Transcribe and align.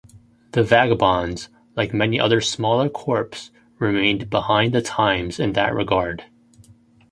The 0.53 0.63
Vagabonds, 0.63 1.49
like 1.75 1.93
many 1.93 2.19
other 2.19 2.41
smaller 2.41 2.89
corps 2.89 3.51
remained 3.77 4.31
behind 4.31 4.73
the 4.73 4.81
times 4.81 5.39
in 5.39 5.53
that 5.53 5.75
regard. 5.75 6.23